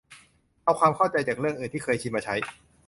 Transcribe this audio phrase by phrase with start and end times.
[0.63, 2.35] เอาความเข้าใจจากเรื่องอื่นที่เคยชินมาใช้